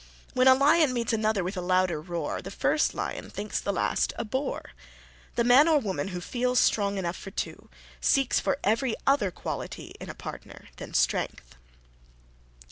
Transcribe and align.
When 0.33 0.47
a 0.47 0.55
lion 0.55 0.93
meets 0.93 1.13
another 1.13 1.43
with 1.43 1.55
a 1.55 1.61
louder 1.61 2.01
roar 2.01 2.41
"the 2.41 2.49
first 2.49 2.95
lion 2.95 3.29
thinks 3.29 3.59
the 3.59 3.71
last 3.71 4.13
a 4.17 4.25
bore." 4.25 4.71
The 5.35 5.43
man 5.43 5.67
or 5.67 5.77
woman 5.77 6.07
who 6.07 6.19
feels 6.19 6.59
strong 6.59 6.97
enough 6.97 7.15
for 7.15 7.29
two, 7.29 7.69
seeks 7.99 8.39
for 8.39 8.57
every 8.63 8.95
other 9.05 9.29
quality 9.29 9.93
in 9.99 10.09
a 10.09 10.15
partner 10.15 10.69
than 10.77 10.95
strength. 10.95 11.55